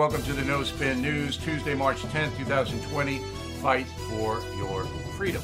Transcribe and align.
Welcome 0.00 0.24
to 0.24 0.32
the 0.32 0.42
No 0.42 0.64
Spin 0.64 1.00
News, 1.00 1.36
Tuesday, 1.36 1.72
March 1.72 1.98
10th, 1.98 2.36
2020. 2.36 3.18
Fight 3.62 3.86
for 3.86 4.42
your 4.56 4.82
freedom. 5.16 5.40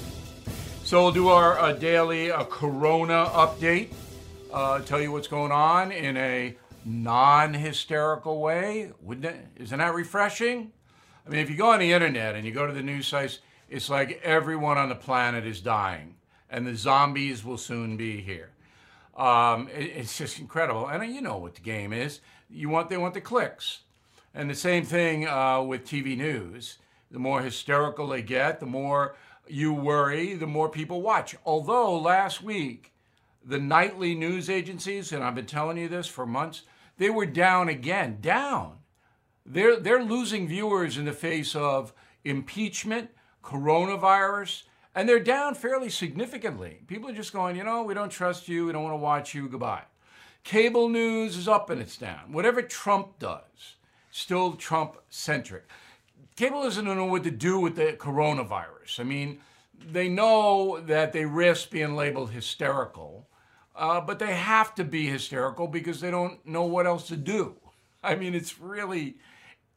So 0.82 1.04
we'll 1.04 1.12
do 1.12 1.28
our 1.28 1.56
uh, 1.60 1.72
daily 1.74 2.32
uh, 2.32 2.42
Corona 2.46 3.26
update. 3.26 3.92
Uh, 4.52 4.80
tell 4.80 5.00
you 5.00 5.12
what's 5.12 5.28
going 5.28 5.52
on 5.52 5.92
in 5.92 6.16
a 6.16 6.56
non-hysterical 6.84 8.40
way. 8.40 8.90
Wouldn't 9.00 9.26
it? 9.26 9.36
Isn't 9.54 9.78
that 9.78 9.94
refreshing? 9.94 10.72
I 11.24 11.30
mean, 11.30 11.38
if 11.38 11.48
you 11.48 11.56
go 11.56 11.70
on 11.70 11.78
the 11.78 11.92
internet 11.92 12.34
and 12.34 12.44
you 12.44 12.50
go 12.50 12.66
to 12.66 12.72
the 12.72 12.82
news 12.82 13.06
sites, 13.06 13.38
it's 13.68 13.88
like 13.88 14.20
everyone 14.24 14.78
on 14.78 14.88
the 14.88 14.96
planet 14.96 15.46
is 15.46 15.60
dying, 15.60 16.16
and 16.50 16.66
the 16.66 16.74
zombies 16.74 17.44
will 17.44 17.56
soon 17.56 17.96
be 17.96 18.20
here. 18.20 18.50
Um, 19.16 19.68
it, 19.68 19.92
it's 19.94 20.18
just 20.18 20.40
incredible, 20.40 20.88
and 20.88 21.14
you 21.14 21.20
know 21.20 21.36
what 21.36 21.54
the 21.54 21.60
game 21.60 21.92
is. 21.92 22.18
You 22.48 22.68
want 22.68 22.88
they 22.88 22.96
want 22.96 23.14
the 23.14 23.20
clicks, 23.20 23.82
and 24.34 24.48
the 24.48 24.54
same 24.54 24.84
thing 24.84 25.26
uh, 25.26 25.62
with 25.62 25.84
TV 25.84 26.16
news. 26.16 26.78
The 27.10 27.18
more 27.18 27.42
hysterical 27.42 28.08
they 28.08 28.22
get, 28.22 28.60
the 28.60 28.66
more 28.66 29.16
you 29.48 29.72
worry, 29.72 30.34
the 30.34 30.46
more 30.46 30.68
people 30.68 31.02
watch. 31.02 31.34
Although 31.44 31.98
last 31.98 32.42
week, 32.42 32.92
the 33.44 33.58
nightly 33.58 34.14
news 34.14 34.48
agencies, 34.48 35.12
and 35.12 35.24
I've 35.24 35.34
been 35.34 35.46
telling 35.46 35.76
you 35.76 35.88
this 35.88 36.06
for 36.06 36.26
months, 36.26 36.62
they 36.98 37.10
were 37.10 37.26
down 37.26 37.68
again, 37.68 38.18
down. 38.20 38.78
They're, 39.44 39.80
they're 39.80 40.04
losing 40.04 40.46
viewers 40.46 40.98
in 40.98 41.06
the 41.06 41.12
face 41.12 41.56
of 41.56 41.92
impeachment, 42.24 43.10
coronavirus, 43.42 44.64
and 44.94 45.08
they're 45.08 45.18
down 45.18 45.54
fairly 45.54 45.88
significantly. 45.88 46.82
People 46.86 47.08
are 47.08 47.14
just 47.14 47.32
going, 47.32 47.56
you 47.56 47.64
know, 47.64 47.82
we 47.82 47.94
don't 47.94 48.10
trust 48.10 48.48
you, 48.48 48.66
we 48.66 48.72
don't 48.72 48.84
want 48.84 48.92
to 48.92 48.98
watch 48.98 49.34
you, 49.34 49.48
goodbye. 49.48 49.84
Cable 50.44 50.88
news 50.88 51.36
is 51.36 51.48
up 51.48 51.70
and 51.70 51.80
it's 51.80 51.96
down. 51.96 52.32
Whatever 52.32 52.62
Trump 52.62 53.18
does, 53.18 53.76
still 54.10 54.52
Trump 54.54 54.96
centric 55.08 55.64
cable 56.40 56.62
doesn't 56.62 56.86
know 56.86 57.04
what 57.04 57.22
to 57.24 57.30
do 57.30 57.60
with 57.60 57.76
the 57.76 57.92
coronavirus. 57.92 58.98
I 58.98 59.02
mean, 59.02 59.40
they 59.78 60.08
know 60.08 60.80
that 60.80 61.12
they 61.12 61.26
risk 61.26 61.70
being 61.70 61.94
labeled 61.94 62.30
hysterical, 62.30 63.28
uh, 63.76 64.00
but 64.00 64.18
they 64.18 64.34
have 64.34 64.74
to 64.76 64.84
be 64.84 65.06
hysterical 65.06 65.66
because 65.66 66.00
they 66.00 66.10
don't 66.10 66.44
know 66.46 66.64
what 66.64 66.86
else 66.86 67.08
to 67.08 67.16
do. 67.16 67.56
I 68.02 68.14
mean, 68.14 68.34
it's 68.34 68.58
really. 68.58 69.18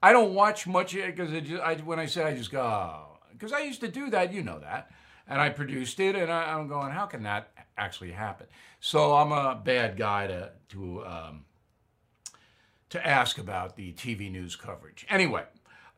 I 0.01 0.11
don't 0.11 0.33
watch 0.33 0.67
much 0.67 0.93
of 0.93 1.01
it 1.01 1.15
because 1.15 1.81
when 1.83 1.99
I 1.99 2.05
say 2.05 2.23
I 2.23 2.35
just 2.35 2.51
go 2.51 3.19
because 3.31 3.51
oh. 3.51 3.57
I 3.57 3.61
used 3.61 3.81
to 3.81 3.87
do 3.87 4.09
that, 4.11 4.33
you 4.33 4.43
know 4.43 4.59
that, 4.59 4.91
and 5.27 5.41
I 5.41 5.49
produced 5.49 5.99
it, 5.99 6.15
and 6.15 6.31
I, 6.31 6.57
am 6.57 6.67
going, 6.67 6.91
how 6.91 7.05
can 7.05 7.23
that 7.23 7.51
actually 7.77 8.11
happen? 8.11 8.47
So 8.79 9.15
I'm 9.15 9.31
a 9.31 9.61
bad 9.61 9.97
guy 9.97 10.27
to 10.27 10.51
to 10.69 11.05
um, 11.05 11.45
to 12.93 13.05
ask 13.05 13.39
about 13.39 13.75
the 13.75 13.91
TV 13.93 14.31
news 14.31 14.55
coverage. 14.55 15.03
Anyway, 15.09 15.43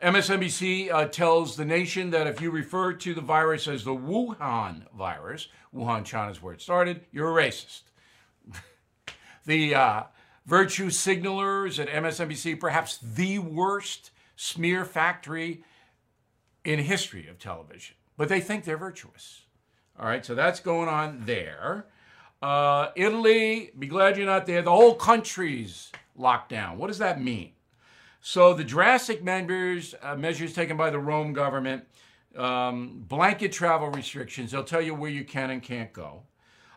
MSNBC 0.01 0.89
uh, 0.89 1.05
tells 1.05 1.57
the 1.57 1.65
nation 1.65 2.11
that 2.11 2.25
if 2.25 2.39
you 2.39 2.49
refer 2.51 2.93
to 2.93 3.13
the 3.13 3.19
virus 3.19 3.67
as 3.67 3.83
the 3.83 3.93
Wuhan 3.93 4.83
virus, 4.97 5.49
Wuhan, 5.75 6.05
China 6.05 6.31
is 6.31 6.41
where 6.41 6.53
it 6.53 6.61
started, 6.61 7.01
you're 7.11 7.37
a 7.37 7.43
racist. 7.43 7.81
the 9.45 9.75
uh, 9.75 10.03
virtue 10.45 10.89
signalers 10.89 11.79
at 11.79 11.89
MSNBC, 11.89 12.61
perhaps 12.61 12.97
the 12.97 13.39
worst 13.39 14.11
smear 14.37 14.85
factory 14.85 15.65
in 16.63 16.79
history 16.79 17.27
of 17.27 17.37
television, 17.39 17.97
but 18.15 18.29
they 18.29 18.39
think 18.39 18.63
they're 18.63 18.77
virtuous. 18.77 19.41
All 19.99 20.05
right, 20.05 20.25
so 20.25 20.33
that's 20.33 20.61
going 20.61 20.87
on 20.87 21.23
there. 21.25 21.87
Uh, 22.41 22.91
Italy, 22.95 23.71
be 23.77 23.87
glad 23.87 24.15
you're 24.15 24.25
not 24.25 24.45
there. 24.45 24.61
The 24.61 24.71
whole 24.71 24.95
country's 24.95 25.91
locked 26.15 26.49
down. 26.49 26.77
What 26.77 26.87
does 26.87 26.97
that 26.99 27.21
mean? 27.21 27.51
So 28.21 28.53
the 28.53 28.63
drastic 28.63 29.23
measures, 29.23 29.93
uh, 30.01 30.15
measures 30.15 30.53
taken 30.53 30.77
by 30.77 30.89
the 30.89 30.99
Rome 30.99 31.33
government, 31.33 31.85
um, 32.35 33.03
blanket 33.07 33.51
travel 33.51 33.89
restrictions, 33.89 34.51
they'll 34.51 34.63
tell 34.63 34.81
you 34.81 34.95
where 34.95 35.11
you 35.11 35.23
can 35.23 35.51
and 35.51 35.61
can't 35.61 35.93
go, 35.93 36.23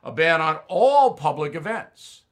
a 0.04 0.12
ban 0.12 0.40
on 0.40 0.58
all 0.68 1.14
public 1.14 1.54
events. 1.54 2.22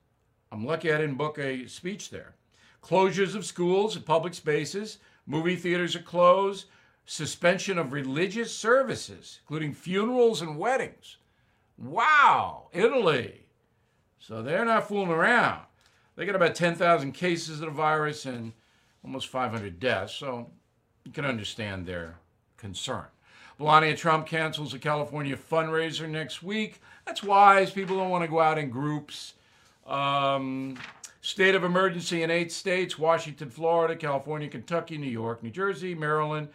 I'm 0.53 0.65
lucky 0.65 0.93
I 0.93 0.99
didn't 0.99 1.17
book 1.17 1.39
a 1.39 1.67
speech 1.67 2.11
there. 2.11 2.35
Closures 2.83 3.35
of 3.35 3.45
schools 3.45 3.97
and 3.97 4.07
public 4.07 4.35
spaces, 4.35 4.99
movie 5.27 5.57
theaters 5.57 5.97
are 5.97 6.03
closed, 6.03 6.67
suspension 7.05 7.79
of 7.79 7.93
religious 7.93 8.57
services, 8.57 9.41
including 9.43 9.73
funerals 9.73 10.43
and 10.43 10.59
weddings. 10.59 11.17
Wow, 11.79 12.69
Italy. 12.73 13.47
So 14.19 14.43
they're 14.43 14.65
not 14.65 14.89
fooling 14.89 15.11
around. 15.11 15.66
They 16.17 16.25
got 16.25 16.35
about 16.35 16.55
10,000 16.55 17.13
cases 17.13 17.61
of 17.61 17.67
the 17.67 17.71
virus 17.71 18.25
and 18.25 18.53
almost 19.05 19.29
500 19.29 19.79
deaths, 19.79 20.15
so 20.15 20.51
you 21.05 21.13
can 21.13 21.25
understand 21.25 21.87
their 21.87 22.17
concern. 22.57 23.05
Melania 23.59 23.97
Trump 23.97 24.27
cancels 24.27 24.75
a 24.75 24.79
California 24.79 25.37
fundraiser 25.37 26.09
next 26.09 26.43
week. 26.43 26.81
That's 27.07 27.23
wise. 27.23 27.71
People 27.71 27.97
don't 27.97 28.11
want 28.11 28.25
to 28.25 28.29
go 28.29 28.41
out 28.41 28.59
in 28.59 28.71
groups. 28.71 29.35
Um, 29.87 30.79
state 31.21 31.55
of 31.55 31.65
emergency 31.65 32.23
in 32.23 32.31
eight 32.31 32.51
states 32.51 32.99
Washington, 32.99 33.49
Florida, 33.49 33.95
California, 33.97 34.49
Kentucky, 34.49 34.99
New 34.99 35.11
York, 35.11 35.43
New 35.43 35.51
Jersey, 35.51 35.95
Maryland, 35.95 36.49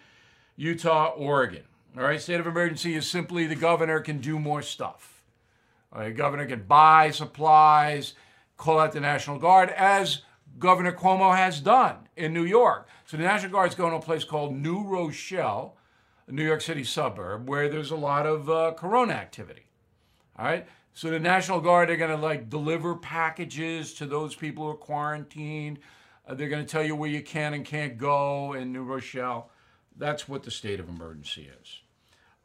Utah, 0.57 1.07
Oregon. 1.15 1.63
All 1.97 2.03
right, 2.03 2.21
state 2.21 2.39
of 2.39 2.47
emergency 2.47 2.95
is 2.95 3.09
simply 3.09 3.47
the 3.47 3.55
governor 3.55 3.99
can 3.99 4.19
do 4.19 4.39
more 4.39 4.61
stuff. 4.61 5.23
The 5.95 6.11
governor 6.11 6.45
can 6.45 6.63
buy 6.63 7.11
supplies, 7.11 8.13
call 8.61 8.79
out 8.79 8.91
the 8.91 8.99
National 8.99 9.39
Guard, 9.39 9.69
as 9.71 10.21
Governor 10.59 10.91
Cuomo 10.91 11.35
has 11.35 11.59
done 11.59 12.07
in 12.15 12.31
New 12.33 12.45
York. 12.45 12.87
So 13.05 13.17
the 13.17 13.23
National 13.23 13.51
Guard's 13.51 13.75
going 13.75 13.91
to 13.91 13.97
a 13.97 14.01
place 14.01 14.23
called 14.23 14.55
New 14.55 14.83
Rochelle, 14.83 15.75
a 16.27 16.31
New 16.31 16.45
York 16.45 16.61
City 16.61 16.83
suburb, 16.83 17.49
where 17.49 17.67
there's 17.67 17.91
a 17.91 17.95
lot 17.95 18.25
of 18.25 18.49
uh, 18.49 18.73
corona 18.77 19.13
activity. 19.13 19.65
All 20.37 20.45
right. 20.45 20.67
So 20.93 21.09
the 21.09 21.19
National 21.19 21.59
Guard 21.59 21.89
are 21.89 21.95
going 21.95 22.11
to 22.11 22.17
like 22.17 22.49
deliver 22.49 22.95
packages 22.95 23.93
to 23.95 24.05
those 24.05 24.35
people 24.35 24.65
who 24.65 24.71
are 24.71 24.75
quarantined. 24.75 25.79
Uh, 26.27 26.35
they're 26.35 26.49
going 26.49 26.63
to 26.63 26.71
tell 26.71 26.83
you 26.83 26.95
where 26.95 27.09
you 27.09 27.23
can 27.23 27.53
and 27.53 27.65
can't 27.65 27.97
go 27.97 28.53
in 28.53 28.71
New 28.71 28.83
Rochelle. 28.83 29.49
That's 29.97 30.29
what 30.29 30.43
the 30.43 30.51
state 30.51 30.79
of 30.79 30.87
emergency 30.87 31.49
is. 31.61 31.79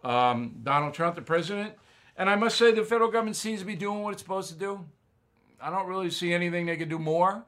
Um, 0.03 0.61
Donald 0.63 0.95
Trump, 0.95 1.17
the 1.17 1.23
president, 1.23 1.75
and 2.17 2.31
I 2.31 2.37
must 2.37 2.57
say 2.57 2.73
the 2.73 2.85
federal 2.85 3.11
government 3.11 3.37
seems 3.37 3.61
to 3.61 3.67
be 3.67 3.77
doing 3.77 4.03
what 4.03 4.13
it's 4.13 4.23
supposed 4.23 4.49
to 4.51 4.59
do. 4.59 4.87
I 5.61 5.71
don't 5.71 5.87
really 5.87 6.11
see 6.11 6.33
anything 6.33 6.67
they 6.67 6.77
could 6.77 6.89
do 6.89 6.99
more. 6.99 7.45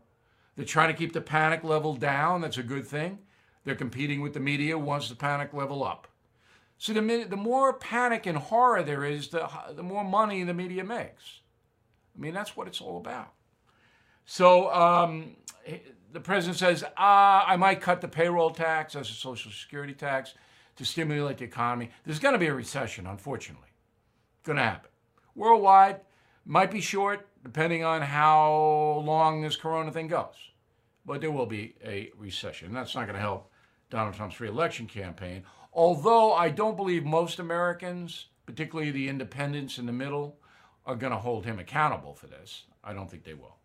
They're 0.57 0.65
trying 0.65 0.89
to 0.89 0.95
keep 0.95 1.13
the 1.13 1.21
panic 1.21 1.63
level 1.63 1.95
down. 1.95 2.41
That's 2.41 2.59
a 2.59 2.63
good 2.63 2.87
thing. 2.87 3.19
They're 3.65 3.75
competing 3.75 4.21
with 4.21 4.33
the 4.33 4.41
media 4.41 4.79
wants 4.79 5.09
the 5.09 5.15
panic 5.15 5.53
level 5.53 5.85
up. 5.85 6.09
So 6.79 6.93
the, 6.93 7.25
the 7.29 7.37
more 7.37 7.73
panic 7.73 8.27
and 8.27 8.39
horror 8.39 8.83
there 8.83 9.05
is, 9.05 9.29
the, 9.29 9.49
the 9.75 9.83
more 9.83 10.05
money 10.05 10.43
the 10.45 10.55
media 10.55 10.85
makes. 10.85 11.41
I 12.17 12.21
mean, 12.21 12.35
that's 12.35 12.57
what 12.57 12.67
it's 12.67 12.81
all 12.81 12.97
about. 12.97 13.33
So 14.25 14.73
um, 14.73 15.37
the 16.13 16.21
president 16.21 16.59
says, 16.59 16.85
ah, 16.97 17.45
I 17.47 17.57
might 17.57 17.81
cut 17.81 18.01
the 18.01 18.09
payroll 18.09 18.51
tax 18.51 18.95
as 18.97 19.11
a 19.11 19.13
social 19.13 19.51
security 19.51 19.95
tax 19.95 20.35
to 20.77 20.85
stimulate 20.85 21.39
the 21.39 21.45
economy. 21.45 21.91
There's 22.05 22.19
going 22.19 22.35
to 22.35 22.39
be 22.39 22.47
a 22.47 22.55
recession, 22.55 23.07
unfortunately. 23.07 23.69
It's 24.39 24.47
going 24.47 24.57
to 24.57 24.63
happen. 24.63 24.91
Worldwide, 25.35 26.01
might 26.49 26.71
be 26.71 26.81
short, 26.81 27.29
depending 27.45 27.85
on 27.85 28.01
how 28.01 29.03
long 29.05 29.43
this 29.43 29.55
corona 29.55 29.93
thing 29.93 30.09
goes. 30.09 30.35
But 31.05 31.21
there 31.21 31.31
will 31.31 31.47
be 31.47 31.75
a 31.85 32.11
recession. 32.17 32.73
That's 32.73 32.95
not 32.95 33.05
going 33.05 33.15
to 33.15 33.21
help 33.21 33.51
Donald 33.91 34.15
Trump's 34.15 34.41
reelection 34.41 34.87
campaign. 34.87 35.45
Although 35.73 36.33
I 36.33 36.49
don't 36.49 36.77
believe 36.77 37.05
most 37.05 37.39
Americans, 37.39 38.27
particularly 38.47 38.91
the 38.91 39.09
independents 39.09 39.79
in 39.79 39.87
the 39.87 39.93
middle, 39.93 40.39
are 40.87 40.97
going 40.97 41.13
to 41.13 41.19
hold 41.19 41.45
him 41.45 41.59
accountable 41.59 42.15
for 42.15 42.27
this. 42.27 42.65
I 42.83 42.95
don't 42.95 43.11
think 43.11 43.25
they 43.25 43.35
will. 43.35 43.57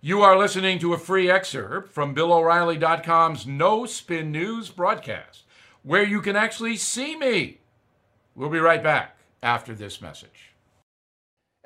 You 0.00 0.22
are 0.22 0.38
listening 0.38 0.78
to 0.78 0.94
a 0.94 0.98
free 0.98 1.28
excerpt 1.28 1.92
from 1.92 2.14
BillO'Reilly.com's 2.14 3.48
No 3.48 3.84
Spin 3.84 4.30
News 4.30 4.70
broadcast, 4.70 5.42
where 5.82 6.04
you 6.04 6.20
can 6.20 6.36
actually 6.36 6.76
see 6.76 7.16
me. 7.16 7.58
We'll 8.36 8.48
be 8.48 8.60
right 8.60 8.82
back 8.82 9.18
after 9.42 9.74
this 9.74 10.00
message. 10.00 10.47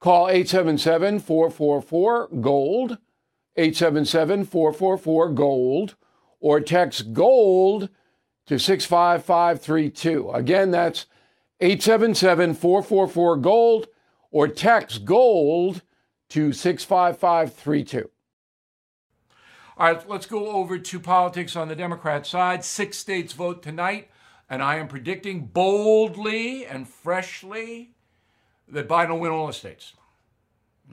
Call 0.00 0.28
877 0.28 1.18
444 1.18 2.28
GOLD, 2.40 2.98
877 3.56 4.44
444 4.44 5.30
GOLD, 5.30 5.96
or 6.40 6.60
text 6.60 7.12
GOLD 7.12 7.88
to 8.46 8.58
65532. 8.58 10.30
Again, 10.30 10.70
that's 10.70 11.06
877 11.60 12.54
444 12.54 13.36
GOLD, 13.38 13.88
or 14.30 14.46
text 14.46 15.04
GOLD 15.04 15.82
to 16.28 16.52
65532. 16.52 18.10
All 19.76 19.92
right, 19.92 20.08
let's 20.08 20.26
go 20.26 20.50
over 20.50 20.78
to 20.78 21.00
politics 21.00 21.56
on 21.56 21.68
the 21.68 21.76
Democrat 21.76 22.26
side. 22.26 22.64
Six 22.64 22.98
states 22.98 23.32
vote 23.32 23.62
tonight, 23.62 24.10
and 24.48 24.62
I 24.62 24.76
am 24.76 24.86
predicting 24.88 25.46
boldly 25.46 26.66
and 26.66 26.88
freshly 26.88 27.94
that 28.70 28.88
Biden 28.88 29.10
will 29.10 29.20
win 29.20 29.30
all 29.30 29.46
the 29.46 29.52
states. 29.52 29.94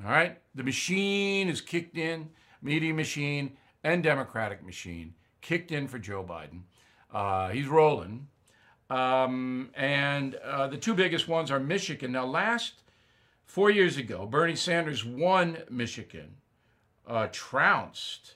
All 0.03 0.11
right? 0.11 0.39
The 0.53 0.63
machine 0.63 1.49
is 1.49 1.61
kicked 1.61 1.97
in, 1.97 2.29
media 2.61 2.93
machine 2.93 3.57
and 3.83 4.03
Democratic 4.03 4.65
machine 4.65 5.13
kicked 5.45 5.71
in 5.71 5.87
for 5.87 5.99
Joe 5.99 6.23
Biden. 6.23 6.61
Uh, 7.13 7.49
he's 7.49 7.67
rolling. 7.67 8.27
Um, 8.89 9.69
and 9.75 10.35
uh, 10.35 10.67
the 10.67 10.77
two 10.77 10.93
biggest 10.93 11.27
ones 11.27 11.51
are 11.51 11.59
Michigan. 11.59 12.11
Now, 12.11 12.25
last 12.25 12.81
four 13.45 13.69
years 13.69 13.97
ago, 13.97 14.25
Bernie 14.25 14.55
Sanders 14.55 15.05
won 15.05 15.57
Michigan, 15.69 16.35
uh, 17.07 17.27
trounced 17.31 18.35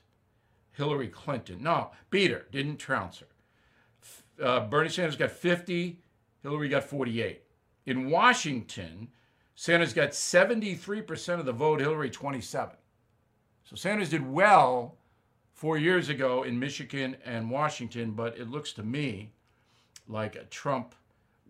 Hillary 0.71 1.07
Clinton. 1.07 1.63
No, 1.63 1.91
beat 2.09 2.31
her, 2.31 2.45
didn't 2.51 2.77
trounce 2.77 3.19
her. 3.19 4.43
Uh, 4.43 4.67
Bernie 4.67 4.89
Sanders 4.89 5.17
got 5.17 5.31
50, 5.31 5.99
Hillary 6.41 6.69
got 6.69 6.83
48. 6.83 7.41
In 7.85 8.09
Washington, 8.09 9.09
Sanders 9.61 9.91
got 9.91 10.11
73% 10.11 11.37
of 11.37 11.45
the 11.45 11.51
vote, 11.51 11.81
Hillary 11.81 12.09
27. 12.09 12.77
So 13.65 13.75
Sanders 13.75 14.07
did 14.07 14.25
well 14.25 14.95
four 15.53 15.77
years 15.77 16.07
ago 16.07 16.43
in 16.43 16.57
Michigan 16.57 17.17
and 17.25 17.51
Washington, 17.51 18.11
but 18.11 18.37
it 18.37 18.49
looks 18.49 18.71
to 18.71 18.83
me 18.83 19.31
like 20.07 20.49
Trump 20.49 20.95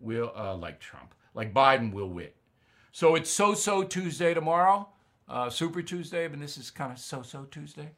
will, 0.00 0.32
uh, 0.36 0.56
like 0.56 0.80
Trump, 0.80 1.14
like 1.34 1.54
Biden 1.54 1.92
will 1.92 2.08
win. 2.08 2.30
So 2.90 3.14
it's 3.14 3.30
so-so 3.30 3.84
Tuesday 3.84 4.34
tomorrow, 4.34 4.88
uh, 5.28 5.48
Super 5.48 5.80
Tuesday, 5.80 6.26
but 6.26 6.40
this 6.40 6.58
is 6.58 6.68
kind 6.68 6.90
of 6.90 6.98
so-so 6.98 7.44
Tuesday. 7.48 7.90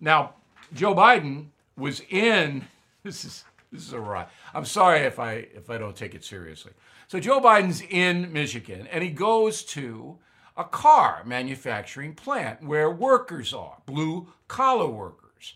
Now, 0.00 0.36
Joe 0.72 0.94
Biden 0.94 1.48
was 1.76 2.00
in. 2.08 2.66
This 3.02 3.24
is 3.24 3.44
this 3.72 3.82
is 3.82 3.92
a 3.92 4.00
ride. 4.00 4.28
I'm 4.54 4.64
sorry 4.64 5.00
if 5.00 5.18
I 5.18 5.32
if 5.32 5.70
I 5.70 5.78
don't 5.78 5.96
take 5.96 6.14
it 6.14 6.24
seriously. 6.24 6.72
So 7.08 7.20
Joe 7.20 7.40
Biden's 7.40 7.82
in 7.82 8.32
Michigan 8.32 8.86
and 8.90 9.02
he 9.02 9.10
goes 9.10 9.62
to 9.64 10.18
a 10.56 10.64
car 10.64 11.22
manufacturing 11.26 12.14
plant 12.14 12.62
where 12.62 12.90
workers 12.90 13.52
are, 13.52 13.78
blue 13.84 14.28
collar 14.48 14.88
workers. 14.88 15.54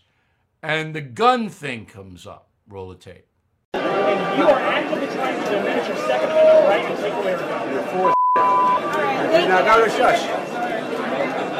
And 0.61 0.93
the 0.93 1.01
gun 1.01 1.49
thing 1.49 1.85
comes 1.85 2.27
up. 2.27 2.49
Roll 2.67 2.89
the 2.89 2.95
tape. 2.95 3.25
And 3.73 4.37
you 4.37 4.47
are 4.47 4.59
actively 4.59 5.07
trying 5.07 5.43
to 5.43 5.49
diminish 5.49 5.87
your 5.87 5.97
Second 5.97 6.29
Amendment 6.29 6.65
right 6.67 6.95
to 6.95 7.01
take 7.01 7.13
away 7.13 7.33
our 7.33 7.39
gun. 7.39 7.73
You're 7.73 7.83
for 7.83 8.13
Now, 8.35 9.61
now, 9.61 9.87
shush. 9.87 10.21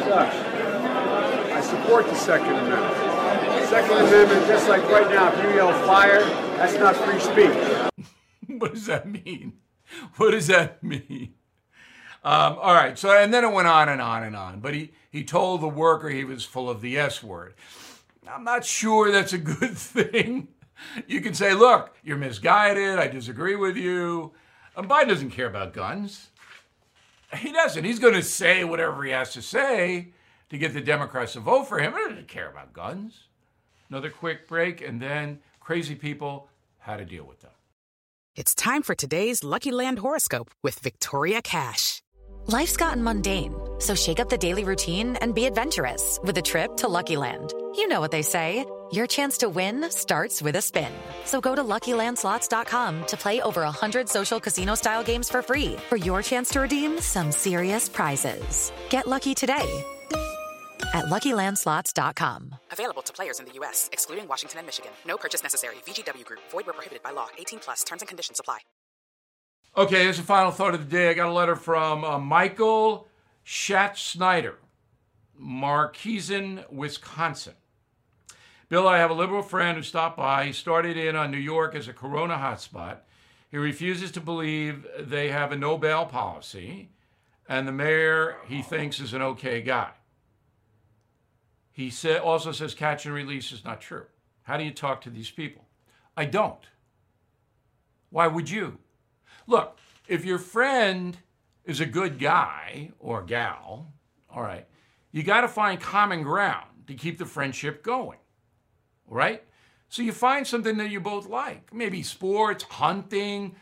Shush. 0.04 0.36
I 1.52 1.62
support 1.62 2.06
the 2.06 2.16
Second 2.16 2.54
Amendment. 2.56 3.01
Second 3.72 4.06
Amendment, 4.06 4.48
just 4.48 4.68
like 4.68 4.84
right 4.90 5.10
now, 5.10 5.32
if 5.32 5.42
you 5.42 5.56
yell 5.56 5.72
fire, 5.88 6.26
that's 6.58 6.78
not 6.78 6.94
free 6.94 7.22
speech. 7.22 8.06
what 8.60 8.74
does 8.74 8.86
that 8.88 9.08
mean? 9.08 9.54
What 10.18 10.32
does 10.32 10.48
that 10.48 10.84
mean? 10.84 11.36
Um, 12.22 12.58
all 12.60 12.74
right. 12.74 13.00
So, 13.00 13.18
and 13.18 13.34
then 13.34 13.46
it 13.46 13.54
went 13.54 13.70
on 13.70 13.88
and 13.88 14.02
on 14.02 14.24
and 14.24 14.36
on. 14.36 14.60
But 14.60 14.74
he, 14.74 14.92
he 15.10 15.24
told 15.24 15.62
the 15.62 15.70
worker 15.70 16.10
he 16.10 16.26
was 16.26 16.44
full 16.44 16.70
of 16.70 16.82
the 16.82 17.00
S 17.00 17.24
word. 17.24 17.54
I'm 18.30 18.44
not 18.44 18.66
sure 18.66 19.10
that's 19.10 19.32
a 19.32 19.38
good 19.38 19.78
thing. 19.78 20.50
You 21.08 21.22
can 21.22 21.34
say, 21.34 21.54
look, 21.54 21.96
you're 22.04 22.18
misguided. 22.18 23.00
I 23.00 23.08
disagree 23.08 23.56
with 23.56 23.78
you. 23.78 24.34
And 24.76 24.90
Biden 24.90 25.08
doesn't 25.08 25.32
care 25.32 25.48
about 25.48 25.72
guns. 25.72 26.28
He 27.38 27.54
doesn't. 27.54 27.86
He's 27.86 28.00
going 28.00 28.16
to 28.16 28.24
say 28.24 28.66
whatever 28.66 29.02
he 29.06 29.12
has 29.12 29.32
to 29.32 29.42
say 29.42 30.12
to 30.50 30.58
get 30.58 30.74
the 30.74 30.82
Democrats 30.82 31.32
to 31.34 31.40
vote 31.40 31.70
for 31.70 31.80
him. 31.80 31.94
He 31.94 32.10
doesn't 32.10 32.28
care 32.28 32.50
about 32.50 32.74
guns. 32.74 33.28
Another 33.92 34.10
quick 34.10 34.48
break, 34.48 34.82
and 34.82 35.02
then 35.02 35.40
crazy 35.60 35.96
people, 35.96 36.48
how 36.80 36.96
to 36.96 37.04
deal 37.04 37.26
with 37.26 37.42
them. 37.42 37.52
It's 38.38 38.56
time 38.56 38.84
for 38.84 38.96
today's 38.96 39.44
Lucky 39.44 39.72
Land 39.72 40.00
horoscope 40.00 40.50
with 40.64 40.80
Victoria 40.80 41.42
Cash. 41.42 42.02
Life's 42.48 42.78
gotten 42.78 43.04
mundane, 43.04 43.54
so 43.80 43.94
shake 43.94 44.22
up 44.22 44.30
the 44.30 44.38
daily 44.38 44.64
routine 44.64 45.18
and 45.18 45.36
be 45.36 45.46
adventurous 45.46 46.20
with 46.24 46.38
a 46.38 46.42
trip 46.42 46.78
to 46.78 46.88
Lucky 46.88 47.18
Land. 47.18 47.54
You 47.76 47.90
know 47.90 48.00
what 48.00 48.12
they 48.12 48.22
say. 48.22 48.66
Your 48.94 49.08
chance 49.08 49.38
to 49.40 49.50
win 49.50 49.90
starts 49.90 50.42
with 50.42 50.56
a 50.56 50.62
spin. 50.62 50.92
So 51.26 51.42
go 51.42 51.54
to 51.56 51.64
LuckyLandSlots.com 51.64 53.06
to 53.08 53.18
play 53.18 53.42
over 53.42 53.62
100 53.62 54.08
social 54.08 54.40
casino-style 54.40 55.04
games 55.04 55.30
for 55.30 55.42
free 55.42 55.76
for 55.90 55.98
your 55.98 56.22
chance 56.22 56.50
to 56.52 56.62
redeem 56.62 57.00
some 57.00 57.32
serious 57.32 57.88
prizes. 57.88 58.72
Get 58.90 59.08
lucky 59.08 59.34
today 59.34 59.86
at 60.94 61.06
LuckyLandSlots.com. 61.06 62.56
Available 62.72 63.02
to 63.02 63.14
players 63.14 63.40
in 63.40 63.46
the 63.46 63.54
U.S., 63.54 63.90
excluding 63.92 64.28
Washington 64.28 64.60
and 64.60 64.68
Michigan. 64.68 64.92
No 65.06 65.18
purchase 65.18 65.44
necessary. 65.44 65.76
VGW 65.86 66.26
Group. 66.26 66.42
Void 66.52 66.66
where 66.68 66.74
prohibited 66.74 67.04
by 67.04 67.12
law. 67.12 67.28
18 67.38 67.60
plus. 67.60 67.84
Terms 67.84 68.02
and 68.02 68.10
conditions 68.10 68.40
apply. 68.40 68.60
Okay, 69.78 70.04
here's 70.04 70.18
the 70.18 70.24
final 70.24 70.52
thought 70.52 70.74
of 70.74 70.82
the 70.82 70.98
day. 70.98 71.10
I 71.10 71.14
got 71.14 71.30
a 71.30 71.34
letter 71.34 71.56
from 71.56 72.04
uh, 72.04 72.20
Michael 72.20 73.08
Schatz-Snyder, 73.44 74.58
Markesan, 75.42 76.70
Wisconsin. 76.70 77.54
Bill, 78.68 78.86
I 78.86 78.98
have 78.98 79.12
a 79.12 79.14
liberal 79.14 79.42
friend 79.44 79.78
who 79.78 79.84
stopped 79.84 80.18
by. 80.18 80.46
He 80.46 80.52
started 80.52 80.98
in 80.98 81.16
on 81.16 81.32
New 81.32 81.38
York 81.38 81.74
as 81.74 81.88
a 81.88 81.94
corona 81.94 82.36
hotspot. 82.36 82.98
He 83.50 83.58
refuses 83.58 84.12
to 84.12 84.22
believe 84.22 84.86
they 85.00 85.30
have 85.30 85.54
a 85.54 85.58
no 85.58 85.78
bail 85.78 86.06
policy, 86.06 86.90
and 87.48 87.66
the 87.66 87.72
mayor 87.72 88.38
he 88.48 88.62
thinks 88.62 89.00
is 89.00 89.14
an 89.14 89.22
okay 89.22 89.62
guy. 89.62 89.92
He 91.72 91.90
sa- 91.90 92.18
also 92.18 92.52
says 92.52 92.74
catch 92.74 93.06
and 93.06 93.16
release 93.16 93.52
is 93.52 93.64
not 93.64 93.82
true. 93.82 94.06
How 94.44 94.58
do 94.58 94.64
you 94.64 94.72
talk 94.72 95.02
to 95.02 95.10
these 95.10 95.32
people? 95.32 95.66
I 96.18 96.26
don't. 96.26 96.66
Why 98.10 98.28
would 98.28 98.50
you? 98.50 98.80
Look, 99.48 99.78
if 100.08 100.26
your 100.26 100.40
friend 100.40 101.18
is 101.64 101.80
a 101.80 101.86
good 101.86 102.20
guy 102.20 102.92
or 103.00 103.22
gal, 103.24 103.94
all 104.30 104.42
right, 104.42 104.68
you 105.12 105.24
got 105.24 105.42
to 105.42 105.48
find 105.48 105.80
common 105.80 106.24
ground 106.24 106.68
to 106.88 106.94
keep 106.94 107.18
the 107.18 107.26
friendship 107.26 107.84
going, 107.84 108.20
right? 109.08 109.44
So 109.90 110.02
you 110.02 110.12
find 110.12 110.46
something 110.48 110.78
that 110.78 110.90
you 110.90 111.00
both 111.00 111.28
like, 111.28 111.74
maybe 111.74 112.04
sports, 112.04 112.64
hunting, 112.64 113.56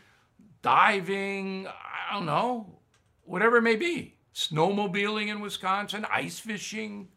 diving, 0.62 1.66
I 1.66 2.14
don't 2.14 2.26
know, 2.26 2.78
whatever 3.22 3.56
it 3.56 3.62
may 3.62 3.76
be. 3.76 4.16
Snowmobiling 4.34 5.28
in 5.28 5.40
Wisconsin, 5.40 6.06
ice 6.10 6.38
fishing, 6.38 7.08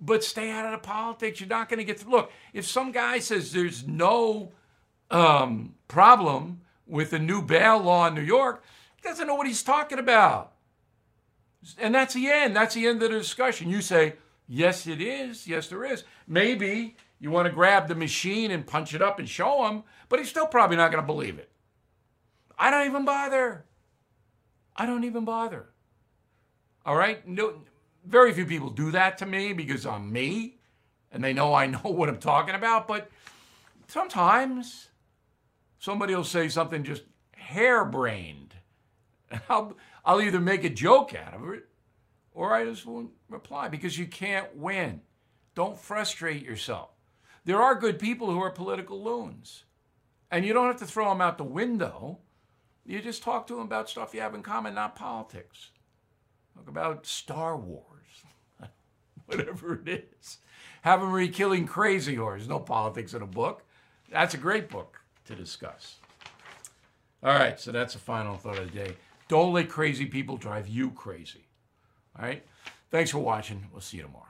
but 0.00 0.24
stay 0.24 0.50
out 0.50 0.64
of 0.64 0.72
the 0.72 0.78
politics. 0.78 1.40
You're 1.40 1.48
not 1.48 1.68
going 1.68 1.78
to 1.78 1.84
get 1.84 2.00
through. 2.00 2.12
Look, 2.12 2.32
if 2.52 2.66
some 2.66 2.92
guy 2.92 3.18
says 3.18 3.52
there's 3.52 3.86
no 3.86 4.52
um, 5.10 5.74
problem 5.88 6.62
with 6.86 7.10
the 7.10 7.18
new 7.18 7.42
bail 7.42 7.78
law 7.78 8.06
in 8.06 8.14
New 8.14 8.22
York, 8.22 8.64
he 8.96 9.08
doesn't 9.08 9.26
know 9.26 9.34
what 9.34 9.46
he's 9.46 9.62
talking 9.62 9.98
about. 9.98 10.52
And 11.78 11.94
that's 11.94 12.14
the 12.14 12.28
end. 12.28 12.56
That's 12.56 12.74
the 12.74 12.86
end 12.86 13.02
of 13.02 13.10
the 13.10 13.18
discussion. 13.18 13.68
You 13.68 13.82
say, 13.82 14.14
yes, 14.48 14.86
it 14.86 15.00
is. 15.00 15.46
Yes, 15.46 15.68
there 15.68 15.84
is. 15.84 16.04
Maybe 16.26 16.96
you 17.18 17.30
want 17.30 17.46
to 17.46 17.52
grab 17.52 17.88
the 17.88 17.94
machine 17.94 18.50
and 18.50 18.66
punch 18.66 18.94
it 18.94 19.02
up 19.02 19.18
and 19.18 19.28
show 19.28 19.66
him, 19.68 19.82
but 20.08 20.18
he's 20.18 20.30
still 20.30 20.46
probably 20.46 20.76
not 20.76 20.90
going 20.90 21.02
to 21.02 21.06
believe 21.06 21.38
it. 21.38 21.50
I 22.58 22.70
don't 22.70 22.86
even 22.86 23.04
bother. 23.04 23.66
I 24.74 24.86
don't 24.86 25.04
even 25.04 25.26
bother. 25.26 25.68
All 26.86 26.96
right? 26.96 27.26
No, 27.28 27.60
very 28.10 28.32
few 28.32 28.44
people 28.44 28.70
do 28.70 28.90
that 28.90 29.18
to 29.18 29.26
me 29.26 29.52
because 29.52 29.86
I'm 29.86 30.12
me 30.12 30.58
and 31.12 31.22
they 31.22 31.32
know 31.32 31.54
I 31.54 31.66
know 31.66 31.78
what 31.84 32.08
I'm 32.08 32.18
talking 32.18 32.54
about. 32.54 32.88
But 32.88 33.10
sometimes 33.86 34.88
somebody 35.78 36.14
will 36.14 36.24
say 36.24 36.48
something 36.48 36.82
just 36.82 37.04
harebrained. 37.32 38.54
I'll, 39.48 39.76
I'll 40.04 40.20
either 40.20 40.40
make 40.40 40.64
a 40.64 40.70
joke 40.70 41.14
out 41.14 41.34
of 41.34 41.48
it 41.50 41.66
or 42.32 42.52
I 42.54 42.64
just 42.64 42.84
won't 42.84 43.10
reply 43.28 43.68
because 43.68 43.98
you 43.98 44.06
can't 44.06 44.56
win. 44.56 45.02
Don't 45.54 45.78
frustrate 45.78 46.44
yourself. 46.44 46.90
There 47.44 47.62
are 47.62 47.74
good 47.74 47.98
people 47.98 48.30
who 48.30 48.40
are 48.40 48.50
political 48.50 49.02
loons. 49.02 49.64
And 50.30 50.44
you 50.44 50.52
don't 50.52 50.66
have 50.66 50.78
to 50.78 50.86
throw 50.86 51.08
them 51.08 51.20
out 51.20 51.38
the 51.38 51.44
window. 51.44 52.18
You 52.86 53.00
just 53.00 53.22
talk 53.22 53.46
to 53.48 53.54
them 53.54 53.64
about 53.64 53.90
stuff 53.90 54.14
you 54.14 54.20
have 54.20 54.34
in 54.34 54.42
common, 54.42 54.74
not 54.74 54.94
politics. 54.94 55.70
Talk 56.54 56.68
about 56.68 57.06
Star 57.06 57.56
Wars, 57.56 58.24
whatever 59.26 59.80
it 59.84 60.06
is. 60.20 60.38
Read 60.84 61.34
Killing 61.34 61.66
Crazy 61.66 62.14
Horse. 62.14 62.46
No 62.46 62.58
politics 62.58 63.14
in 63.14 63.22
a 63.22 63.26
book. 63.26 63.64
That's 64.10 64.34
a 64.34 64.38
great 64.38 64.68
book 64.68 65.00
to 65.26 65.34
discuss. 65.34 65.96
All 67.22 67.34
right, 67.34 67.60
so 67.60 67.70
that's 67.70 67.92
the 67.92 67.98
final 67.98 68.36
thought 68.36 68.58
of 68.58 68.72
the 68.72 68.78
day. 68.78 68.96
Don't 69.28 69.52
let 69.52 69.68
crazy 69.68 70.06
people 70.06 70.36
drive 70.36 70.66
you 70.66 70.90
crazy. 70.90 71.46
All 72.18 72.24
right? 72.24 72.44
Thanks 72.90 73.10
for 73.10 73.18
watching. 73.18 73.66
We'll 73.70 73.80
see 73.82 73.98
you 73.98 74.04
tomorrow. 74.04 74.24